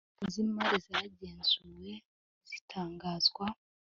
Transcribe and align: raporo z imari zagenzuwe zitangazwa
raporo 0.07 0.27
z 0.33 0.35
imari 0.43 0.77
zagenzuwe 0.87 1.91
zitangazwa 2.49 3.45